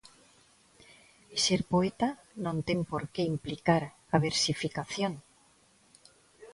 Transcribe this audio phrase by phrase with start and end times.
[1.35, 2.09] E ser poeta
[2.45, 3.83] non ten por que implicar
[4.15, 5.13] a versificación.